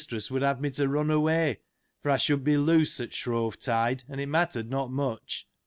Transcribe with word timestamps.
S30 0.01 0.31
would 0.31 0.41
have 0.41 0.59
me 0.59 0.71
to 0.71 0.87
run 0.87 1.09
auay, 1.11 1.57
for 2.01 2.09
I 2.09 2.17
should 2.17 2.43
be 2.43 2.57
loose 2.57 2.99
at 2.99 3.13
Shrovetide, 3.13 4.03
and 4.09 4.19
it 4.19 4.29
mattered 4.29 4.67
not 4.67 4.89
much. 4.89 5.47